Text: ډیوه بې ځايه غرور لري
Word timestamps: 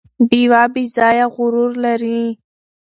ډیوه 0.29 0.61
بې 0.73 0.83
ځايه 0.95 1.25
غرور 1.35 1.71
لري 1.85 2.21